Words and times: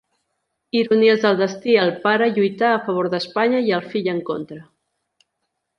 Ironies 0.79 1.19
del 1.25 1.37
destí, 1.41 1.75
el 1.83 1.93
pare 2.07 2.31
lluità 2.39 2.71
a 2.77 2.81
favor 2.89 3.13
d'Espanya 3.15 3.61
i 3.69 3.73
el 3.79 3.87
fill 3.93 4.11
en 4.17 4.27
contra. 4.31 4.63